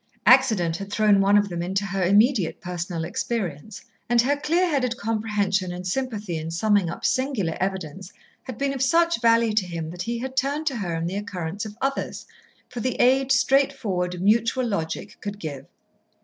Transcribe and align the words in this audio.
Accident 0.25 0.77
had 0.77 0.91
thrown 0.91 1.21
one 1.21 1.37
of 1.37 1.47
them 1.49 1.61
into 1.61 1.85
her 1.85 2.01
immediate 2.03 2.59
personal 2.59 3.03
experience, 3.05 3.85
and 4.09 4.19
her 4.23 4.35
clear 4.35 4.67
headed 4.67 4.97
comprehension 4.97 5.71
and 5.71 5.85
sympathy 5.85 6.37
in 6.39 6.49
summing 6.49 6.89
up 6.89 7.05
singular 7.05 7.55
evidence 7.59 8.11
had 8.41 8.57
been 8.57 8.73
of 8.73 8.81
such 8.81 9.21
value 9.21 9.53
to 9.53 9.67
him 9.67 9.91
that 9.91 10.01
he 10.01 10.17
had 10.17 10.35
turned 10.35 10.65
to 10.65 10.77
her 10.77 10.95
in 10.95 11.05
the 11.05 11.17
occurrence 11.17 11.65
of 11.67 11.77
others 11.83 12.25
for 12.67 12.79
the 12.79 12.95
aid 12.99 13.31
straightforward, 13.31 14.19
mutual 14.19 14.65
logic 14.67 15.19
could 15.21 15.37
give. 15.39 15.67